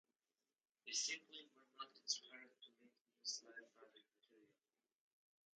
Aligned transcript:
They 0.83 0.93
simply 0.93 1.47
"were 1.53 1.61
not 1.77 1.91
inspired 2.01 2.49
to 2.63 2.69
make 2.81 2.91
new 3.05 3.23
Side 3.23 3.69
Project 3.77 4.07
material". 4.17 4.49